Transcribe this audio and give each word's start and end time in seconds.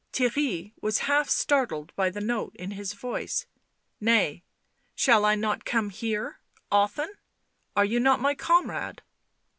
Theirry 0.13 0.73
was 0.81 0.97
half 1.05 1.29
startled 1.29 1.95
by 1.95 2.09
the 2.09 2.21
note 2.21 2.55
in 2.55 2.71
his 2.71 2.93
voice." 2.93 3.45
Nay... 4.11 4.43
shall 4.95 5.25
I 5.25 5.35
not 5.35 5.63
come 5.63 5.91
here... 5.91 6.39
often? 6.71 7.13
Are 7.75 7.85
you 7.85 7.99
not 7.99 8.19
my 8.19 8.33
comrade 8.33 9.03